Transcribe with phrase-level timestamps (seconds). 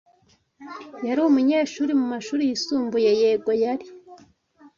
[1.07, 3.87] "Yari umunyeshuri mu mashuri yisumbuye?" "Yego, yari."